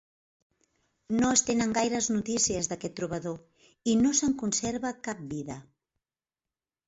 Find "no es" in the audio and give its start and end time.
1.17-1.43